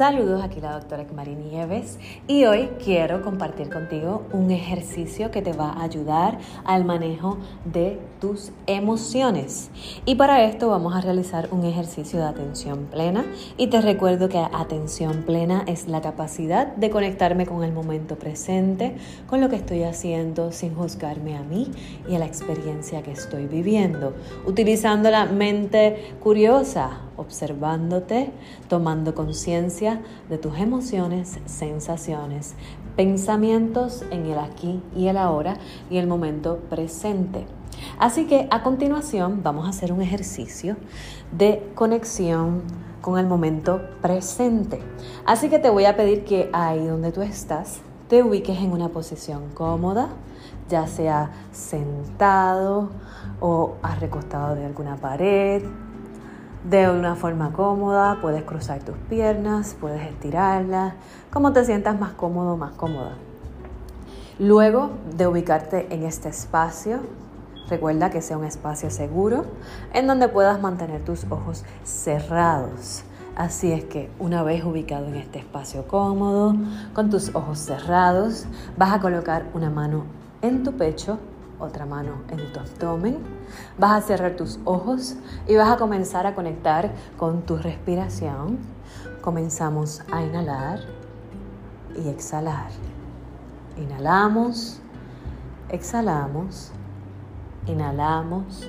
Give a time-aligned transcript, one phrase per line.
[0.00, 5.52] Saludos, aquí la doctora María Nieves y hoy quiero compartir contigo un ejercicio que te
[5.52, 9.70] va a ayudar al manejo de tus emociones.
[10.04, 13.24] Y para esto vamos a realizar un ejercicio de atención plena
[13.56, 18.94] y te recuerdo que atención plena es la capacidad de conectarme con el momento presente,
[19.26, 21.70] con lo que estoy haciendo sin juzgarme a mí
[22.08, 24.14] y a la experiencia que estoy viviendo,
[24.46, 28.30] utilizando la mente curiosa observándote,
[28.68, 30.00] tomando conciencia
[30.30, 32.54] de tus emociones, sensaciones,
[33.00, 35.56] pensamientos en el aquí y el ahora
[35.88, 37.46] y el momento presente.
[37.98, 40.76] Así que a continuación vamos a hacer un ejercicio
[41.32, 42.60] de conexión
[43.00, 44.82] con el momento presente.
[45.24, 48.90] Así que te voy a pedir que ahí donde tú estás te ubiques en una
[48.90, 50.10] posición cómoda,
[50.68, 52.90] ya sea sentado
[53.40, 55.62] o recostado de alguna pared,
[56.64, 60.94] de una forma cómoda, puedes cruzar tus piernas, puedes estirarlas,
[61.30, 63.12] como te sientas más cómodo, más cómoda.
[64.38, 67.00] Luego de ubicarte en este espacio,
[67.68, 69.46] recuerda que sea un espacio seguro
[69.92, 73.04] en donde puedas mantener tus ojos cerrados.
[73.36, 76.54] Así es que una vez ubicado en este espacio cómodo,
[76.92, 80.04] con tus ojos cerrados, vas a colocar una mano
[80.42, 81.18] en tu pecho
[81.60, 83.18] otra mano en tu abdomen.
[83.78, 85.16] Vas a cerrar tus ojos
[85.46, 88.58] y vas a comenzar a conectar con tu respiración.
[89.20, 90.80] Comenzamos a inhalar
[91.96, 92.70] y exhalar.
[93.76, 94.80] Inhalamos,
[95.68, 96.72] exhalamos,
[97.66, 98.68] inhalamos,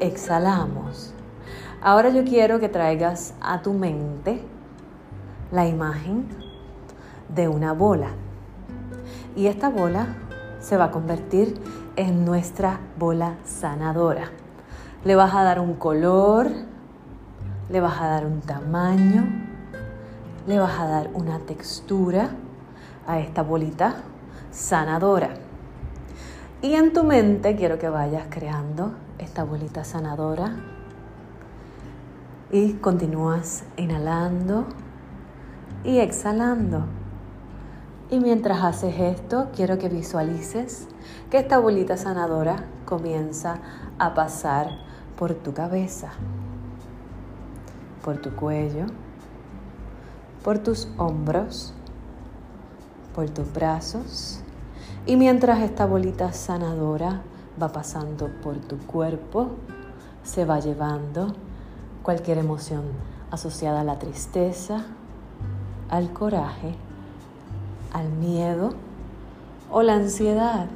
[0.00, 1.12] exhalamos.
[1.80, 4.42] Ahora yo quiero que traigas a tu mente
[5.52, 6.26] la imagen
[7.28, 8.10] de una bola.
[9.36, 10.06] Y esta bola
[10.58, 11.54] se va a convertir
[11.96, 14.30] en nuestra bola sanadora.
[15.04, 16.48] Le vas a dar un color,
[17.70, 19.24] le vas a dar un tamaño,
[20.46, 22.30] le vas a dar una textura
[23.06, 23.96] a esta bolita
[24.50, 25.30] sanadora.
[26.62, 30.56] Y en tu mente quiero que vayas creando esta bolita sanadora
[32.50, 34.66] y continúas inhalando
[35.84, 36.84] y exhalando.
[38.08, 40.86] Y mientras haces esto, quiero que visualices
[41.28, 43.58] que esta bolita sanadora comienza
[43.98, 44.70] a pasar
[45.18, 46.12] por tu cabeza,
[48.04, 48.86] por tu cuello,
[50.44, 51.74] por tus hombros,
[53.12, 54.40] por tus brazos.
[55.04, 57.22] Y mientras esta bolita sanadora
[57.60, 59.48] va pasando por tu cuerpo,
[60.22, 61.34] se va llevando
[62.04, 62.84] cualquier emoción
[63.32, 64.84] asociada a la tristeza,
[65.88, 66.76] al coraje,
[67.96, 68.74] al miedo
[69.70, 70.66] o la ansiedad.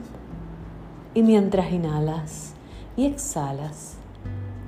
[1.13, 2.55] Y mientras inhalas
[2.97, 3.97] y exhalas,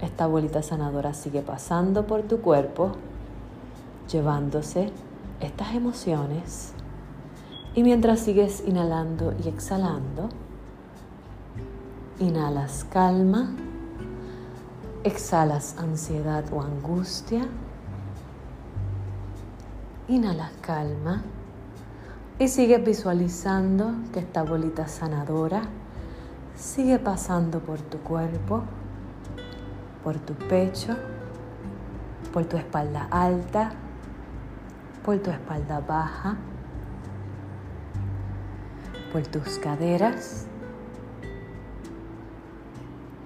[0.02, 2.92] esta bolita sanadora sigue pasando por tu cuerpo,
[4.10, 4.90] llevándose
[5.40, 6.74] estas emociones.
[7.74, 10.28] Y mientras sigues inhalando y exhalando,
[12.18, 13.54] inhalas calma,
[15.04, 17.46] exhalas ansiedad o angustia,
[20.08, 21.22] inhalas calma
[22.38, 25.62] y sigues visualizando que esta bolita sanadora
[26.56, 28.62] sigue pasando por tu cuerpo,
[30.02, 30.96] por tu pecho,
[32.32, 33.72] por tu espalda alta,
[35.04, 36.36] por tu espalda baja,
[39.12, 40.46] por tus caderas,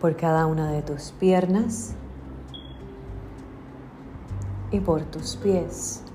[0.00, 1.94] por cada una de tus piernas
[4.70, 6.05] y por tus pies.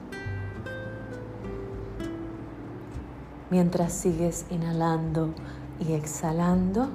[3.52, 5.34] Mientras sigues inhalando
[5.78, 6.88] y exhalando,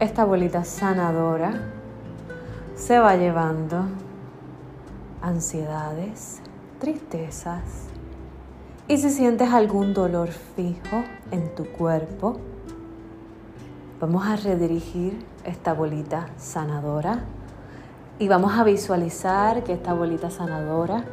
[0.00, 1.52] esta bolita sanadora
[2.74, 3.84] se va llevando
[5.20, 6.40] ansiedades,
[6.80, 7.88] tristezas.
[8.88, 12.38] Y si sientes algún dolor fijo en tu cuerpo,
[14.00, 17.22] vamos a redirigir esta bolita sanadora
[18.18, 21.04] y vamos a visualizar que esta bolita sanadora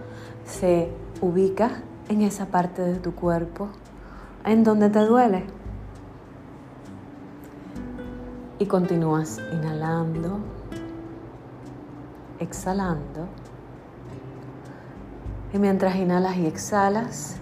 [0.45, 0.89] se
[1.19, 3.69] ubica en esa parte de tu cuerpo
[4.45, 5.45] en donde te duele.
[8.59, 10.39] Y continúas inhalando,
[12.39, 13.27] exhalando.
[15.53, 17.38] Y mientras inhalas y exhalas,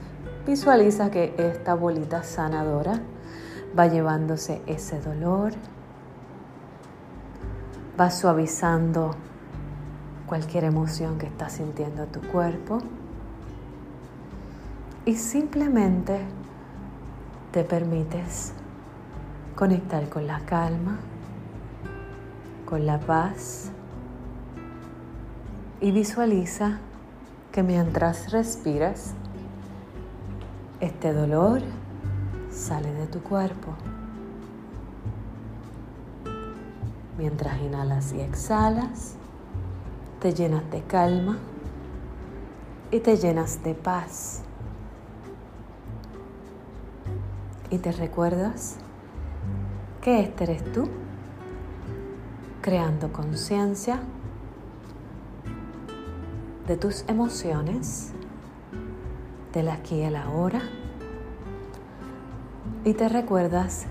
[0.45, 2.99] visualiza que esta bolita sanadora
[3.77, 5.53] va llevándose ese dolor,
[7.99, 9.11] va suavizando
[10.25, 12.79] cualquier emoción que estás sintiendo en tu cuerpo
[15.05, 16.19] y simplemente
[17.51, 18.53] te permites
[19.55, 20.99] conectar con la calma,
[22.65, 23.71] con la paz
[25.81, 26.77] y visualiza
[27.51, 29.13] que mientras respiras,
[30.79, 31.61] este dolor
[32.51, 33.73] sale de tu cuerpo.
[37.17, 39.15] Mientras inhalas y exhalas,
[40.19, 41.37] te llenas de calma
[42.91, 44.43] y te llenas de paz.
[47.71, 48.75] Y te recuerdas
[50.01, 50.89] que este eres tú,
[52.61, 54.01] creando conciencia
[56.67, 58.11] de tus emociones,
[59.53, 60.61] del aquí y el ahora,
[62.83, 63.85] y te recuerdas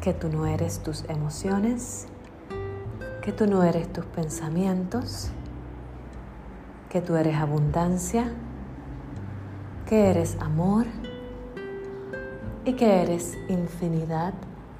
[0.00, 2.06] que tú no eres tus emociones,
[3.20, 5.30] que tú no eres tus pensamientos,
[6.88, 8.32] que tú eres abundancia,
[9.86, 10.86] que eres amor
[12.64, 14.34] y que eres infinidad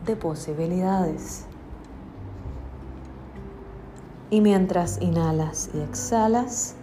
[0.06, 1.46] de posibilidades.
[4.30, 6.76] Y mientras inhalas y exhalas,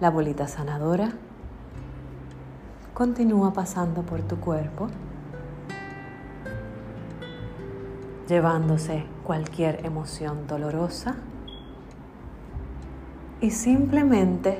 [0.00, 1.12] la bolita sanadora
[2.94, 4.88] continúa pasando por tu cuerpo,
[8.28, 11.16] llevándose cualquier emoción dolorosa
[13.40, 14.58] y simplemente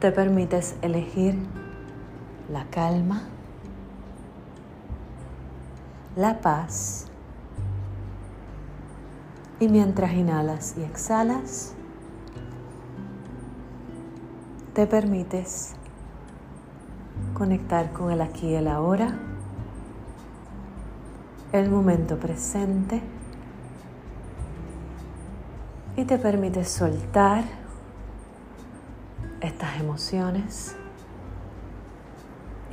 [0.00, 1.36] te permites elegir
[2.48, 3.22] la calma,
[6.16, 7.06] la paz.
[9.60, 11.74] Y mientras inhalas y exhalas,
[14.74, 15.74] te permites
[17.32, 19.16] conectar con el aquí y el ahora,
[21.52, 23.00] el momento presente,
[25.96, 27.44] y te permites soltar
[29.40, 30.76] estas emociones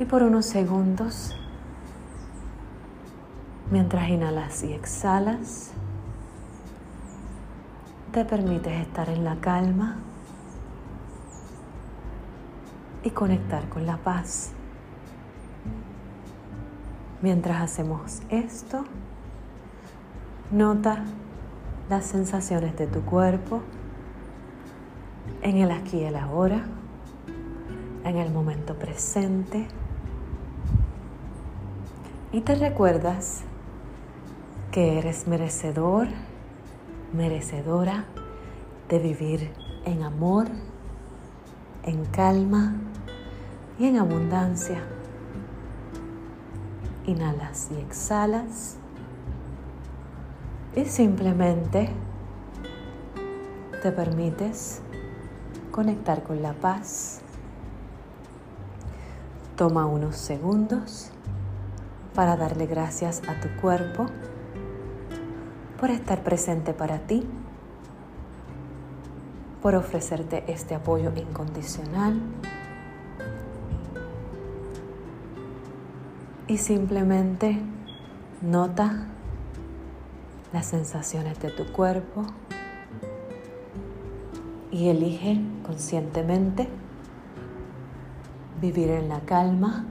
[0.02, 1.36] y por unos segundos,
[3.70, 5.70] mientras inhalas y exhalas,
[8.10, 9.98] te permites estar en la calma
[13.04, 14.50] y conectar con la paz.
[17.20, 18.84] Mientras hacemos esto,
[20.50, 21.04] nota
[21.88, 23.62] las sensaciones de tu cuerpo
[25.42, 26.64] en el aquí y el ahora,
[28.04, 29.68] en el momento presente.
[32.32, 33.42] Y te recuerdas
[34.70, 36.08] que eres merecedor
[37.12, 38.06] merecedora
[38.88, 39.52] de vivir
[39.84, 40.46] en amor,
[41.82, 42.74] en calma
[43.78, 44.82] y en abundancia.
[47.06, 48.76] Inhalas y exhalas
[50.74, 51.90] y simplemente
[53.82, 54.80] te permites
[55.70, 57.20] conectar con la paz.
[59.56, 61.10] Toma unos segundos
[62.14, 64.06] para darle gracias a tu cuerpo
[65.80, 67.26] por estar presente para ti,
[69.60, 72.20] por ofrecerte este apoyo incondicional.
[76.46, 77.58] Y simplemente
[78.42, 79.06] nota
[80.52, 82.24] las sensaciones de tu cuerpo
[84.70, 86.68] y elige conscientemente
[88.60, 89.86] vivir en la calma,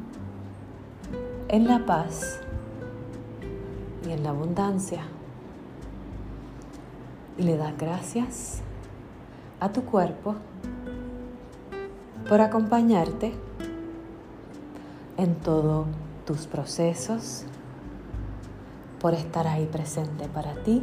[1.51, 2.39] en la paz
[4.07, 5.04] y en la abundancia.
[7.37, 8.61] Y le das gracias
[9.59, 10.35] a tu cuerpo
[12.30, 13.33] por acompañarte
[15.18, 15.87] en todos
[16.26, 17.44] tus procesos,
[19.02, 20.81] por estar ahí presente para ti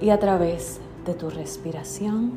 [0.00, 2.32] y a través de tu respiración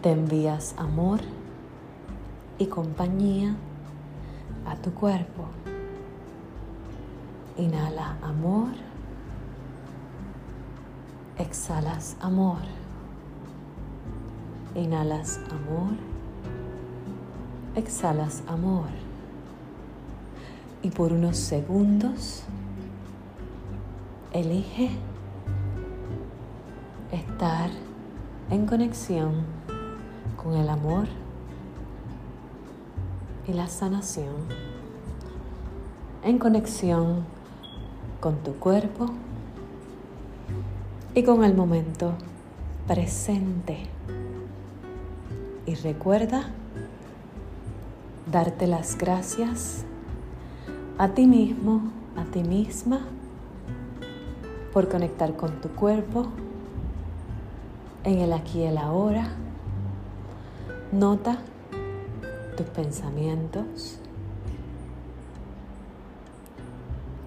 [0.00, 1.20] te envías amor
[2.58, 3.56] y compañía
[4.66, 5.46] a tu cuerpo.
[7.56, 8.68] Inhala amor
[11.38, 12.58] Exhalas amor.
[14.76, 15.94] Inhalas amor.
[17.74, 18.86] Exhalas amor.
[20.82, 22.44] Y por unos segundos
[24.32, 24.90] elige
[27.10, 27.70] estar
[28.50, 29.44] en conexión
[30.36, 31.08] con el amor
[33.46, 34.34] y la sanación,
[36.22, 37.24] en conexión
[38.20, 39.10] con tu cuerpo
[41.14, 42.12] y con el momento
[42.86, 43.86] presente.
[45.66, 46.50] Y recuerda
[48.30, 49.84] darte las gracias
[50.98, 51.82] a ti mismo,
[52.16, 53.00] a ti misma,
[54.72, 56.26] por conectar con tu cuerpo
[58.04, 59.28] en el aquí y el ahora.
[60.92, 61.38] Nota
[62.56, 63.98] tus pensamientos,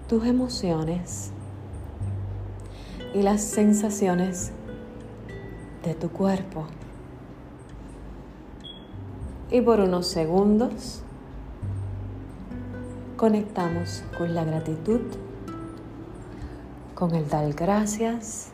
[0.08, 1.32] tus emociones
[3.14, 4.52] y las sensaciones
[5.84, 6.66] de tu cuerpo.
[9.50, 11.02] Y por unos segundos
[13.16, 15.00] conectamos con la gratitud,
[16.94, 18.50] con el dar gracias.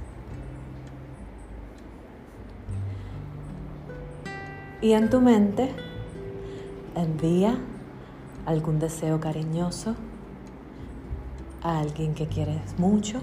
[4.81, 5.75] Y en tu mente
[6.95, 7.57] envía
[8.47, 9.95] algún deseo cariñoso
[11.63, 13.21] a alguien que quieres mucho,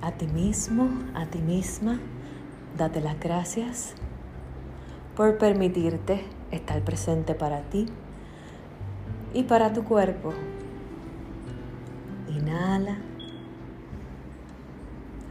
[0.00, 1.98] a ti mismo, a ti misma.
[2.76, 3.94] Date las gracias
[5.16, 7.86] por permitirte estar presente para ti
[9.32, 10.32] y para tu cuerpo.
[12.28, 12.98] Inhala.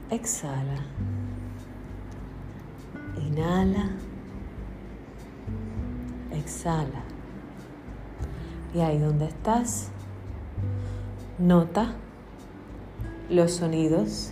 [0.09, 0.77] Exhala.
[3.17, 3.91] Inhala.
[6.36, 7.04] Exhala.
[8.74, 9.89] Y ahí donde estás,
[11.39, 11.94] nota
[13.30, 14.32] los sonidos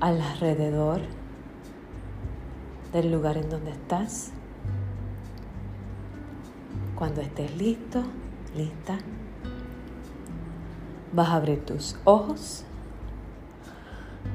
[0.00, 1.02] alrededor
[2.92, 4.32] del lugar en donde estás.
[6.96, 8.02] Cuando estés listo,
[8.56, 8.98] lista,
[11.12, 12.64] vas a abrir tus ojos,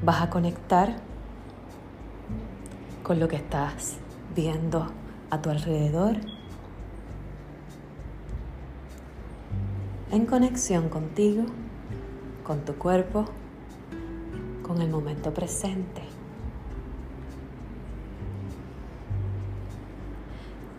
[0.04, 0.96] vas a conectar
[3.02, 3.98] con lo que estás
[4.34, 4.86] viendo
[5.30, 6.16] a tu alrededor,
[10.10, 11.44] en conexión contigo,
[12.44, 13.24] con tu cuerpo,
[14.62, 16.02] con el momento presente.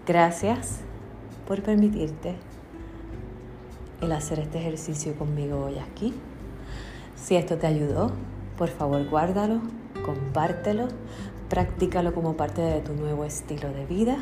[0.05, 0.79] Gracias
[1.45, 2.35] por permitirte
[4.01, 6.13] el hacer este ejercicio conmigo hoy aquí.
[7.15, 8.11] Si esto te ayudó,
[8.57, 9.61] por favor guárdalo,
[10.05, 10.87] compártelo,
[11.49, 14.17] practícalo como parte de tu nuevo estilo de vida.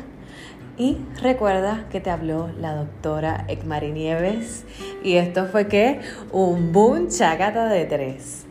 [0.78, 4.64] Y recuerda que te habló la doctora Ekmari Nieves
[5.02, 6.00] y esto fue que
[6.32, 8.45] un boom chacata de tres.